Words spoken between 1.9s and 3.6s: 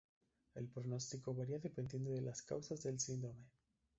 de la causa del síndrome.